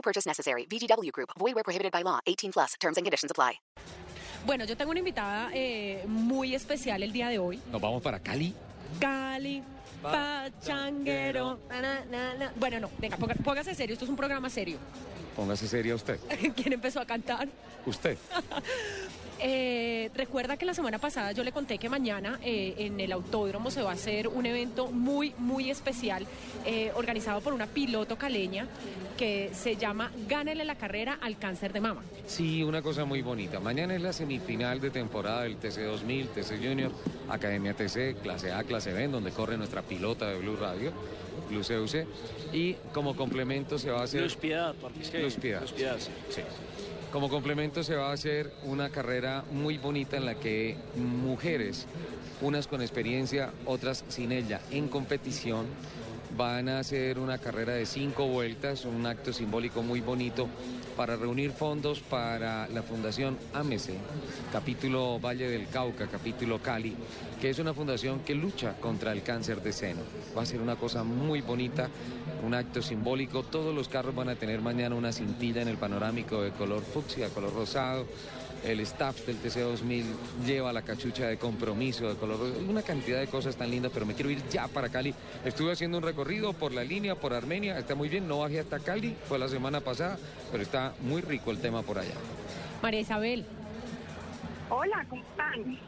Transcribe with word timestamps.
No 0.00 0.02
purchase 0.02 0.26
necessary. 0.26 0.64
VGW 0.66 1.10
Group. 1.12 1.28
Void 1.38 1.54
where 1.54 1.62
prohibited 1.64 1.92
by 1.92 2.02
law. 2.02 2.20
18 2.26 2.52
plus. 2.52 2.74
Terms 2.80 2.96
and 2.96 3.04
conditions 3.04 3.30
apply. 3.30 3.60
Bueno, 4.46 4.64
yo 4.64 4.74
tengo 4.74 4.90
una 4.92 5.00
invitada 5.00 5.50
eh, 5.52 6.02
muy 6.06 6.54
especial 6.54 7.02
el 7.02 7.12
día 7.12 7.28
de 7.28 7.38
hoy. 7.38 7.60
Nos 7.70 7.80
vamos 7.82 8.00
para 8.02 8.18
Cali. 8.18 8.54
Cali, 8.98 9.62
pachanguero. 10.02 11.60
na, 11.68 11.82
na, 11.82 12.04
na, 12.06 12.34
na. 12.34 12.52
Bueno, 12.56 12.80
no, 12.80 12.90
venga, 12.98 13.18
ponga- 13.18 13.36
póngase 13.44 13.74
serio. 13.74 13.92
Esto 13.92 14.06
es 14.06 14.10
un 14.10 14.16
programa 14.16 14.48
serio. 14.48 14.78
Póngase 15.36 15.68
seria 15.68 15.94
usted. 15.94 16.18
¿Quién 16.56 16.72
empezó 16.72 17.00
a 17.00 17.04
cantar? 17.04 17.46
Usted. 17.84 18.16
Eh, 19.42 20.10
recuerda 20.14 20.56
que 20.56 20.66
la 20.66 20.74
semana 20.74 20.98
pasada 20.98 21.32
yo 21.32 21.42
le 21.42 21.52
conté 21.52 21.78
que 21.78 21.88
mañana 21.88 22.38
eh, 22.42 22.74
en 22.78 23.00
el 23.00 23.10
autódromo 23.12 23.70
se 23.70 23.82
va 23.82 23.90
a 23.90 23.94
hacer 23.94 24.28
un 24.28 24.44
evento 24.44 24.88
muy, 24.88 25.32
muy 25.38 25.70
especial 25.70 26.26
eh, 26.66 26.92
organizado 26.94 27.40
por 27.40 27.54
una 27.54 27.66
piloto 27.66 28.16
caleña 28.16 28.66
que 29.16 29.50
se 29.54 29.76
llama 29.76 30.12
Gánele 30.28 30.64
la 30.64 30.74
carrera 30.74 31.18
al 31.20 31.38
cáncer 31.38 31.72
de 31.72 31.80
mama. 31.80 32.02
Sí, 32.26 32.62
una 32.62 32.82
cosa 32.82 33.04
muy 33.04 33.22
bonita. 33.22 33.60
Mañana 33.60 33.94
es 33.94 34.02
la 34.02 34.12
semifinal 34.12 34.80
de 34.80 34.90
temporada 34.90 35.42
del 35.42 35.58
TC2000, 35.58 36.28
TC 36.28 36.58
Junior, 36.62 36.92
Academia 37.28 37.74
TC, 37.74 38.20
clase 38.22 38.52
A, 38.52 38.62
clase 38.64 38.92
B, 38.92 39.04
en 39.04 39.12
donde 39.12 39.30
corre 39.30 39.56
nuestra 39.56 39.82
pilota 39.82 40.28
de 40.28 40.38
Blue 40.38 40.56
Radio, 40.56 40.92
Blue 41.48 41.62
CUC. 41.62 42.06
Y 42.52 42.74
como 42.92 43.16
complemento 43.16 43.78
se 43.78 43.90
va 43.90 44.00
a 44.00 44.04
hacer... 44.04 44.22
Luz 44.22 44.36
Piedad, 44.36 44.74
porque 44.80 45.00
es 45.00 45.10
que 45.10 45.18
Luz 45.18 45.34
Piedad. 45.34 45.62
Luz 45.62 45.72
Piedad, 45.72 45.96
sí. 45.98 46.10
Sí. 46.30 46.42
Como 47.12 47.28
complemento 47.28 47.82
se 47.82 47.96
va 47.96 48.10
a 48.10 48.12
hacer 48.12 48.52
una 48.62 48.90
carrera 48.90 49.42
muy 49.50 49.78
bonita 49.78 50.16
en 50.16 50.26
la 50.26 50.36
que 50.36 50.76
mujeres, 50.94 51.86
unas 52.40 52.68
con 52.68 52.82
experiencia, 52.82 53.50
otras 53.66 54.04
sin 54.08 54.30
ella, 54.30 54.60
en 54.70 54.86
competición, 54.86 55.66
van 56.36 56.68
a 56.68 56.78
hacer 56.78 57.18
una 57.18 57.38
carrera 57.38 57.72
de 57.72 57.84
cinco 57.84 58.28
vueltas, 58.28 58.84
un 58.84 59.06
acto 59.06 59.32
simbólico 59.32 59.82
muy 59.82 60.00
bonito 60.00 60.46
para 61.00 61.16
reunir 61.16 61.52
fondos 61.52 62.00
para 62.00 62.68
la 62.68 62.82
Fundación 62.82 63.38
AMESE, 63.54 63.94
capítulo 64.52 65.18
Valle 65.18 65.48
del 65.48 65.66
Cauca, 65.68 66.06
capítulo 66.08 66.58
Cali, 66.58 66.94
que 67.40 67.48
es 67.48 67.58
una 67.58 67.72
fundación 67.72 68.20
que 68.20 68.34
lucha 68.34 68.74
contra 68.74 69.12
el 69.12 69.22
cáncer 69.22 69.62
de 69.62 69.72
seno. 69.72 70.02
Va 70.36 70.42
a 70.42 70.44
ser 70.44 70.60
una 70.60 70.76
cosa 70.76 71.02
muy 71.02 71.40
bonita, 71.40 71.88
un 72.44 72.52
acto 72.52 72.82
simbólico. 72.82 73.44
Todos 73.44 73.74
los 73.74 73.88
carros 73.88 74.14
van 74.14 74.28
a 74.28 74.34
tener 74.34 74.60
mañana 74.60 74.94
una 74.94 75.10
cintilla 75.10 75.62
en 75.62 75.68
el 75.68 75.78
panorámico 75.78 76.42
de 76.42 76.50
color 76.50 76.82
fucsia, 76.82 77.30
color 77.30 77.54
rosado. 77.54 78.04
El 78.64 78.80
staff 78.80 79.26
del 79.26 79.40
TC2000 79.42 80.04
lleva 80.46 80.72
la 80.72 80.82
cachucha 80.82 81.26
de 81.26 81.38
compromiso 81.38 82.08
de 82.08 82.16
color. 82.16 82.38
Una 82.68 82.82
cantidad 82.82 83.18
de 83.18 83.26
cosas 83.26 83.56
tan 83.56 83.70
lindas, 83.70 83.90
pero 83.92 84.04
me 84.04 84.14
quiero 84.14 84.30
ir 84.30 84.42
ya 84.50 84.68
para 84.68 84.90
Cali. 84.90 85.14
Estuve 85.44 85.72
haciendo 85.72 85.96
un 85.98 86.04
recorrido 86.04 86.52
por 86.52 86.72
la 86.72 86.84
línea, 86.84 87.14
por 87.14 87.32
Armenia. 87.32 87.78
Está 87.78 87.94
muy 87.94 88.08
bien, 88.10 88.28
no 88.28 88.40
bajé 88.40 88.60
hasta 88.60 88.78
Cali, 88.78 89.16
fue 89.28 89.38
la 89.38 89.48
semana 89.48 89.80
pasada, 89.80 90.18
pero 90.50 90.62
está 90.62 90.94
muy 91.00 91.22
rico 91.22 91.50
el 91.50 91.58
tema 91.58 91.82
por 91.82 91.98
allá. 91.98 92.14
María 92.82 93.00
Isabel, 93.00 93.44
Hola, 94.68 95.04
¿cómo 95.08 95.22
están? 95.22 95.78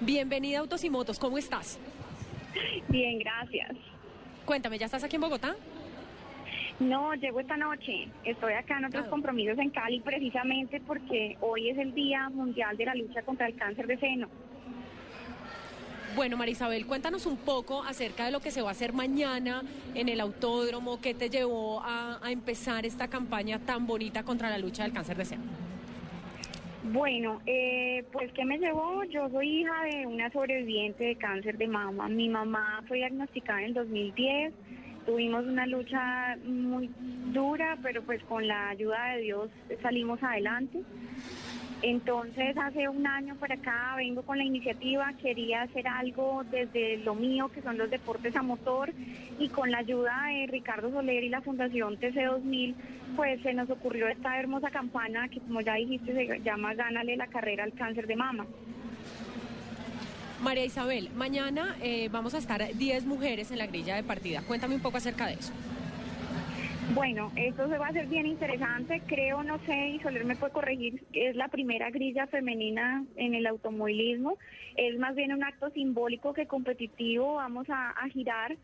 bienvenida 0.00 0.58
a 0.58 0.60
Autos 0.60 0.82
y 0.84 0.90
Motos, 0.90 1.18
¿cómo 1.18 1.36
estás? 1.36 1.78
Bien, 2.88 3.18
gracias. 3.18 3.72
Cuéntame, 4.44 4.78
¿ya 4.78 4.86
estás 4.86 5.02
aquí 5.04 5.16
en 5.16 5.22
Bogotá? 5.22 5.56
No, 6.80 7.14
llego 7.14 7.40
esta 7.40 7.56
noche. 7.56 8.08
Estoy 8.24 8.54
acá 8.54 8.78
en 8.78 8.86
otros 8.86 9.04
Ah. 9.06 9.10
compromisos 9.10 9.58
en 9.58 9.70
Cali 9.70 10.00
precisamente 10.00 10.80
porque 10.80 11.36
hoy 11.40 11.70
es 11.70 11.78
el 11.78 11.94
Día 11.94 12.28
Mundial 12.30 12.76
de 12.76 12.84
la 12.86 12.94
Lucha 12.94 13.22
contra 13.22 13.46
el 13.46 13.54
Cáncer 13.54 13.86
de 13.86 13.96
Seno. 13.98 14.28
Bueno, 16.16 16.36
María 16.36 16.52
Isabel, 16.52 16.86
cuéntanos 16.86 17.26
un 17.26 17.36
poco 17.36 17.82
acerca 17.82 18.24
de 18.24 18.30
lo 18.30 18.40
que 18.40 18.52
se 18.52 18.62
va 18.62 18.68
a 18.68 18.72
hacer 18.72 18.92
mañana 18.92 19.62
en 19.96 20.08
el 20.08 20.20
autódromo, 20.20 21.00
qué 21.00 21.12
te 21.12 21.28
llevó 21.28 21.80
a, 21.80 22.18
a 22.24 22.30
empezar 22.30 22.86
esta 22.86 23.08
campaña 23.08 23.58
tan 23.58 23.86
bonita 23.86 24.22
contra 24.22 24.48
la 24.48 24.58
lucha 24.58 24.84
del 24.84 24.92
cáncer 24.92 25.16
de 25.16 25.24
seno. 25.24 25.42
Bueno, 26.92 27.40
eh, 27.46 28.04
pues 28.12 28.30
¿qué 28.32 28.44
me 28.44 28.58
llevó? 28.58 29.02
Yo 29.04 29.28
soy 29.30 29.60
hija 29.62 29.72
de 29.90 30.06
una 30.06 30.30
sobreviviente 30.30 31.02
de 31.04 31.16
cáncer 31.16 31.56
de 31.56 31.66
mama. 31.66 32.08
Mi 32.08 32.28
mamá 32.28 32.84
fue 32.86 32.98
diagnosticada 32.98 33.60
en 33.60 33.66
el 33.66 33.74
2010. 33.74 34.52
Tuvimos 35.06 35.44
una 35.44 35.66
lucha 35.66 36.36
muy 36.44 36.90
dura, 37.32 37.76
pero 37.82 38.02
pues 38.02 38.22
con 38.24 38.46
la 38.46 38.70
ayuda 38.70 39.14
de 39.14 39.22
Dios 39.22 39.50
salimos 39.82 40.22
adelante. 40.22 40.80
Entonces, 41.82 42.56
hace 42.56 42.88
un 42.88 43.06
año 43.06 43.34
para 43.36 43.56
acá 43.56 43.94
vengo 43.98 44.22
con 44.22 44.38
la 44.38 44.44
iniciativa, 44.44 45.12
quería 45.20 45.62
hacer 45.62 45.86
algo 45.86 46.42
desde 46.50 46.96
lo 46.98 47.14
mío, 47.14 47.50
que 47.52 47.60
son 47.60 47.76
los 47.76 47.90
deportes 47.90 48.34
a 48.36 48.42
motor, 48.42 48.90
y 49.38 49.50
con 49.50 49.70
la 49.70 49.78
ayuda 49.78 50.28
de 50.28 50.46
Ricardo 50.46 50.90
Soler 50.90 51.22
y 51.22 51.28
la 51.28 51.42
Fundación 51.42 51.98
TC2000, 51.98 52.74
pues 53.16 53.42
se 53.42 53.52
nos 53.52 53.68
ocurrió 53.68 54.08
esta 54.08 54.40
hermosa 54.40 54.70
campana 54.70 55.28
que, 55.28 55.40
como 55.40 55.60
ya 55.60 55.74
dijiste, 55.74 56.14
se 56.14 56.40
llama 56.40 56.72
Gánale 56.72 57.18
la 57.18 57.26
carrera 57.26 57.64
al 57.64 57.74
cáncer 57.74 58.06
de 58.06 58.16
mama. 58.16 58.46
María 60.42 60.64
Isabel, 60.64 61.10
mañana 61.14 61.76
eh, 61.82 62.08
vamos 62.10 62.34
a 62.34 62.38
estar 62.38 62.66
10 62.74 63.06
mujeres 63.06 63.50
en 63.50 63.58
la 63.58 63.66
grilla 63.66 63.96
de 63.96 64.02
partida. 64.02 64.42
Cuéntame 64.46 64.74
un 64.74 64.82
poco 64.82 64.98
acerca 64.98 65.26
de 65.26 65.34
eso. 65.34 65.52
Bueno, 66.92 67.32
esto 67.34 67.66
se 67.68 67.78
va 67.78 67.86
a 67.86 67.90
hacer 67.90 68.06
bien 68.06 68.26
interesante. 68.26 69.00
Creo, 69.06 69.42
no 69.42 69.58
sé, 69.60 69.88
y 69.88 70.00
Soler 70.00 70.24
me 70.24 70.36
puede 70.36 70.52
corregir, 70.52 71.02
es 71.12 71.34
la 71.34 71.48
primera 71.48 71.90
grilla 71.90 72.26
femenina 72.26 73.04
en 73.16 73.34
el 73.34 73.46
automovilismo. 73.46 74.36
Es 74.76 74.98
más 74.98 75.14
bien 75.14 75.32
un 75.32 75.42
acto 75.42 75.70
simbólico 75.70 76.34
que 76.34 76.46
competitivo. 76.46 77.36
Vamos 77.36 77.70
a, 77.70 77.90
a 77.90 78.08
girar 78.10 78.56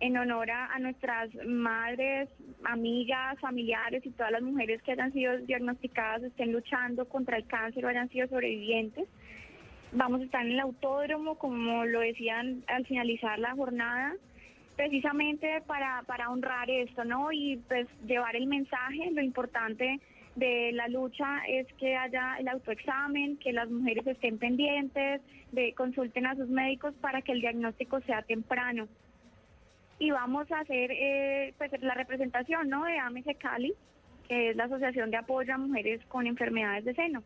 en 0.00 0.16
honor 0.16 0.50
a, 0.50 0.72
a 0.74 0.78
nuestras 0.78 1.28
madres, 1.46 2.28
amigas, 2.64 3.38
familiares 3.40 4.04
y 4.06 4.10
todas 4.10 4.32
las 4.32 4.42
mujeres 4.42 4.80
que 4.82 4.92
hayan 4.92 5.12
sido 5.12 5.36
diagnosticadas, 5.38 6.22
estén 6.22 6.52
luchando 6.52 7.06
contra 7.08 7.36
el 7.36 7.46
cáncer 7.46 7.84
o 7.84 7.88
hayan 7.88 8.08
sido 8.08 8.26
sobrevivientes. 8.28 9.06
Vamos 9.96 10.20
a 10.20 10.24
estar 10.24 10.44
en 10.44 10.52
el 10.52 10.60
autódromo, 10.60 11.36
como 11.36 11.86
lo 11.86 12.00
decían 12.00 12.62
al 12.66 12.84
finalizar 12.84 13.38
la 13.38 13.52
jornada 13.54 14.12
precisamente 14.76 15.62
para, 15.66 16.02
para 16.02 16.28
honrar 16.28 16.68
esto, 16.68 17.02
¿no? 17.06 17.32
Y 17.32 17.56
pues 17.66 17.88
llevar 18.06 18.36
el 18.36 18.46
mensaje, 18.46 19.10
lo 19.10 19.22
importante 19.22 19.98
de 20.34 20.72
la 20.72 20.86
lucha 20.88 21.40
es 21.48 21.66
que 21.78 21.96
haya 21.96 22.36
el 22.38 22.46
autoexamen, 22.48 23.38
que 23.38 23.54
las 23.54 23.70
mujeres 23.70 24.06
estén 24.06 24.36
pendientes, 24.36 25.22
de 25.52 25.72
consulten 25.72 26.26
a 26.26 26.36
sus 26.36 26.50
médicos 26.50 26.92
para 27.00 27.22
que 27.22 27.32
el 27.32 27.40
diagnóstico 27.40 28.02
sea 28.02 28.20
temprano. 28.20 28.88
Y 29.98 30.10
vamos 30.10 30.52
a 30.52 30.60
hacer 30.60 30.90
eh, 30.92 31.54
pues 31.56 31.70
la 31.80 31.94
representación, 31.94 32.68
¿no? 32.68 32.84
De 32.84 32.98
AMC 32.98 33.38
Cali, 33.38 33.72
que 34.28 34.50
es 34.50 34.56
la 34.56 34.64
Asociación 34.64 35.10
de 35.10 35.16
Apoyo 35.16 35.54
a 35.54 35.58
Mujeres 35.58 36.04
con 36.08 36.26
Enfermedades 36.26 36.84
de 36.84 36.94
Seno. 36.94 37.22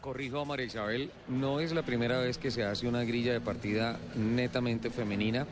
Corrijo 0.00 0.40
a 0.40 0.44
María 0.44 0.66
Isabel, 0.66 1.10
no 1.26 1.58
es 1.58 1.72
la 1.72 1.82
primera 1.82 2.18
vez 2.20 2.38
que 2.38 2.50
se 2.52 2.62
hace 2.62 2.86
una 2.86 3.02
grilla 3.04 3.32
de 3.32 3.40
partida 3.40 3.96
netamente 4.14 4.90
femenina, 4.90 5.46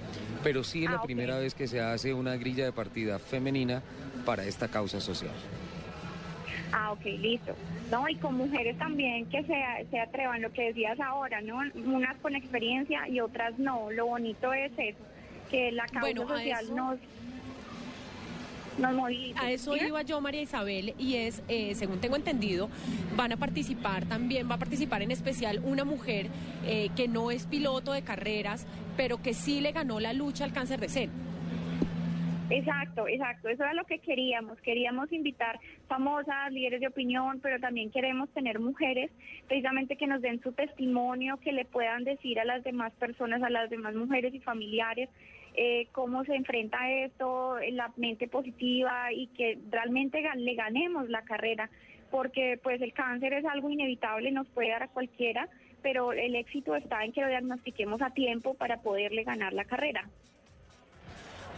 pero 0.44 0.62
sí 0.62 0.84
es 0.84 0.90
la 0.90 0.98
Ah, 0.98 1.02
primera 1.02 1.38
vez 1.38 1.54
que 1.54 1.66
se 1.66 1.80
hace 1.80 2.14
una 2.14 2.36
grilla 2.36 2.64
de 2.64 2.72
partida 2.72 3.18
femenina 3.18 3.82
para 4.24 4.44
esta 4.44 4.68
causa 4.68 5.00
social. 5.00 5.32
Ah, 6.72 6.92
ok, 6.92 7.04
listo. 7.04 7.56
No, 7.90 8.08
y 8.08 8.16
con 8.16 8.36
mujeres 8.36 8.78
también 8.78 9.26
que 9.26 9.42
se, 9.44 9.86
se 9.90 9.98
atrevan, 10.00 10.40
lo 10.40 10.52
que 10.52 10.62
decías 10.66 11.00
ahora, 11.00 11.40
¿no? 11.40 11.58
Unas 11.74 12.16
con 12.18 12.36
experiencia 12.36 13.08
y 13.08 13.20
otras 13.20 13.58
no. 13.58 13.90
Lo 13.90 14.06
bonito 14.06 14.52
es 14.52 14.72
eso, 14.76 15.04
que 15.50 15.72
la 15.72 15.86
causa 15.86 16.00
Bueno, 16.00 16.28
social 16.28 16.64
eso- 16.64 16.74
nos, 16.76 16.98
nos 18.78 18.94
moviliza. 18.94 19.40
A 19.40 19.50
eso 19.50 19.76
iba 19.76 20.02
yo, 20.02 20.20
María 20.20 20.42
Isabel, 20.42 20.94
y 20.98 21.16
es, 21.16 21.42
eh, 21.48 21.74
según 21.74 22.00
tengo 22.00 22.16
entendido, 22.16 22.68
van 23.16 23.32
a 23.32 23.36
participar 23.36 24.06
también, 24.06 24.48
va 24.50 24.54
a 24.54 24.58
participar 24.58 25.02
en 25.02 25.10
especial 25.10 25.60
una 25.64 25.84
mujer 25.84 26.28
eh, 26.66 26.90
que 26.96 27.08
no 27.08 27.30
es 27.30 27.46
piloto 27.46 27.92
de 27.92 28.02
carreras, 28.02 28.66
pero 28.96 29.22
que 29.22 29.34
sí 29.34 29.60
le 29.60 29.72
ganó 29.72 30.00
la 30.00 30.12
lucha 30.12 30.44
al 30.44 30.52
cáncer 30.52 30.80
de 30.80 30.88
seno. 30.88 31.12
Exacto, 32.50 33.08
exacto. 33.08 33.48
Eso 33.48 33.62
era 33.62 33.72
lo 33.72 33.84
que 33.84 33.98
queríamos. 33.98 34.60
Queríamos 34.60 35.10
invitar 35.12 35.58
famosas, 35.88 36.52
líderes 36.52 36.80
de 36.80 36.88
opinión, 36.88 37.40
pero 37.40 37.58
también 37.58 37.90
queremos 37.90 38.28
tener 38.30 38.60
mujeres 38.60 39.10
precisamente 39.46 39.96
que 39.96 40.06
nos 40.06 40.20
den 40.20 40.42
su 40.42 40.52
testimonio, 40.52 41.38
que 41.38 41.52
le 41.52 41.64
puedan 41.64 42.04
decir 42.04 42.38
a 42.38 42.44
las 42.44 42.62
demás 42.62 42.92
personas, 42.94 43.42
a 43.42 43.50
las 43.50 43.70
demás 43.70 43.94
mujeres 43.94 44.34
y 44.34 44.40
familiares 44.40 45.08
eh, 45.54 45.88
cómo 45.92 46.24
se 46.24 46.34
enfrenta 46.34 46.90
esto, 46.90 47.56
la 47.72 47.92
mente 47.96 48.28
positiva 48.28 49.12
y 49.12 49.28
que 49.28 49.58
realmente 49.70 50.22
le 50.36 50.54
ganemos 50.54 51.08
la 51.08 51.22
carrera, 51.22 51.70
porque 52.10 52.58
pues 52.62 52.82
el 52.82 52.92
cáncer 52.92 53.32
es 53.32 53.44
algo 53.44 53.70
inevitable, 53.70 54.32
nos 54.32 54.48
puede 54.48 54.70
dar 54.70 54.82
a 54.82 54.88
cualquiera, 54.88 55.48
pero 55.82 56.12
el 56.12 56.34
éxito 56.34 56.74
está 56.74 57.04
en 57.04 57.12
que 57.12 57.20
lo 57.20 57.28
diagnostiquemos 57.28 58.02
a 58.02 58.10
tiempo 58.10 58.54
para 58.54 58.82
poderle 58.82 59.22
ganar 59.22 59.52
la 59.52 59.64
carrera. 59.64 60.08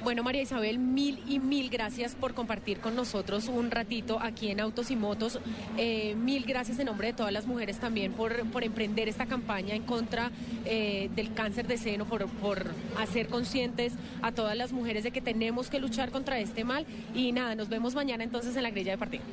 Bueno, 0.07 0.23
María 0.23 0.43
Isabel, 0.43 0.79
mil 0.79 1.19
y 1.27 1.41
mil 1.41 1.69
gracias 1.69 2.15
por 2.15 2.33
compartir 2.33 2.79
con 2.79 2.95
nosotros 2.95 3.49
un 3.49 3.73
ratito 3.73 4.21
aquí 4.23 4.53
en 4.53 4.61
Autos 4.61 4.93
y 4.93 4.95
Motos. 4.95 5.41
Eh, 5.77 6.15
mil 6.15 6.45
gracias 6.45 6.79
en 6.79 6.87
nombre 6.87 7.09
de 7.09 7.13
todas 7.13 7.33
las 7.33 7.49
mujeres 7.49 7.81
también 7.81 8.13
por, 8.13 8.49
por 8.51 8.63
emprender 8.63 9.09
esta 9.09 9.27
campaña 9.27 9.75
en 9.75 9.83
contra 9.83 10.31
eh, 10.65 11.11
del 11.17 11.35
cáncer 11.35 11.67
de 11.67 11.77
seno, 11.77 12.05
por, 12.05 12.29
por 12.29 12.67
hacer 12.97 13.27
conscientes 13.27 13.95
a 14.23 14.31
todas 14.31 14.57
las 14.57 14.71
mujeres 14.71 15.03
de 15.03 15.11
que 15.11 15.21
tenemos 15.21 15.71
que 15.71 15.81
luchar 15.81 16.13
contra 16.13 16.39
este 16.39 16.63
mal. 16.63 16.87
Y 17.13 17.33
nada, 17.33 17.57
nos 17.57 17.69
vemos 17.69 17.97
mañana 17.97 18.23
entonces 18.23 18.55
en 18.55 18.63
la 18.63 18.71
grilla 18.71 18.93
de 18.93 18.99
partido. 18.99 19.25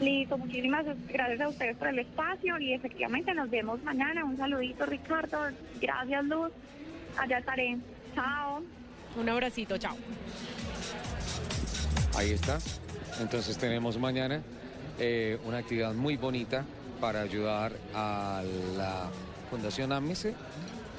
Listo, 0.00 0.38
muchísimas 0.38 0.86
gracias 1.06 1.40
a 1.40 1.48
ustedes 1.50 1.76
por 1.76 1.86
el 1.86 2.00
espacio 2.00 2.58
y 2.58 2.72
efectivamente 2.72 3.32
nos 3.32 3.48
vemos 3.48 3.80
mañana. 3.84 4.24
Un 4.24 4.36
saludito, 4.38 4.86
Ricardo. 4.86 5.38
Gracias, 5.80 6.24
Luz. 6.24 6.50
Allá 7.16 7.38
estaré. 7.38 7.78
Chao. 8.16 8.64
Un 9.18 9.28
abracito, 9.28 9.76
chao. 9.78 9.96
Ahí 12.16 12.30
está. 12.30 12.58
Entonces 13.20 13.58
tenemos 13.58 13.98
mañana 13.98 14.42
eh, 14.98 15.38
una 15.44 15.58
actividad 15.58 15.92
muy 15.92 16.16
bonita 16.16 16.64
para 17.00 17.22
ayudar 17.22 17.72
a 17.94 18.42
la 18.76 19.10
Fundación 19.50 19.92
AMICE, 19.92 20.34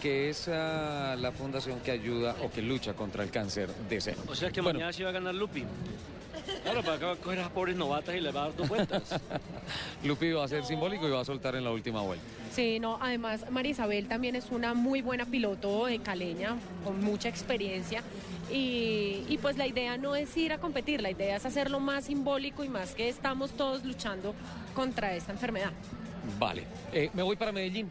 que 0.02 0.30
es 0.30 0.48
ah, 0.48 1.16
la 1.20 1.32
fundación 1.32 1.80
que 1.82 1.92
ayuda 1.92 2.36
o 2.44 2.50
que 2.50 2.62
lucha 2.62 2.94
contra 2.94 3.24
el 3.24 3.32
cáncer 3.32 3.70
de 3.90 4.02
seno. 4.02 4.24
O 4.28 4.36
sea 4.36 4.52
que 4.52 4.62
Bueno, 4.62 4.80
mañana 4.80 4.94
sí 4.94 5.04
va 5.04 5.10
a 5.10 5.14
ganar 5.14 5.36
Lupi. 5.36 5.64
Claro, 6.64 6.82
para 6.82 6.96
acá 6.96 7.16
coger 7.22 7.40
a 7.40 7.44
las 7.44 7.52
pobres 7.52 7.76
novatas 7.76 8.16
y 8.16 8.22
le 8.22 8.32
va 8.32 8.42
a 8.42 8.44
dar 8.46 8.56
dos 8.56 8.70
vueltas. 8.70 9.20
Lupi 10.04 10.32
va 10.32 10.46
a 10.46 10.48
ser 10.48 10.66
simbólico 10.66 11.08
y 11.08 11.12
va 11.12 11.22
a 11.22 11.26
soltar 11.26 11.56
en 11.56 11.64
la 11.64 11.72
última 11.72 12.02
vuelta. 12.02 12.26
Sí, 12.52 12.80
no, 12.80 12.98
además 13.02 13.46
María 13.52 13.72
Isabel 13.72 14.08
también 14.08 14.36
es 14.36 14.50
una 14.50 14.74
muy 14.74 15.02
buena 15.02 15.26
piloto 15.26 15.86
de 15.86 16.00
caleña, 16.00 16.56
con 16.84 17.04
mucha 17.04 17.30
experiencia. 17.30 18.04
Y, 18.52 19.26
y 19.30 19.38
pues 19.40 19.58
la 19.58 19.68
idea 19.68 19.98
no 19.98 20.16
es 20.16 20.36
ir 20.36 20.54
a 20.54 20.58
competir, 20.58 21.02
la 21.02 21.12
idea 21.12 21.36
es 21.36 21.46
hacerlo 21.46 21.80
más 21.80 22.06
simbólico 22.06 22.64
y 22.64 22.70
más 22.70 22.96
que 22.96 23.10
estamos 23.10 23.52
todos 23.52 23.86
luchando 23.86 24.34
contra 24.74 25.16
esta 25.16 25.32
enfermedad. 25.32 25.72
Vale. 26.40 26.64
Eh, 26.92 27.10
me 27.14 27.24
voy 27.24 27.36
para 27.36 27.52
Medellín. 27.52 27.90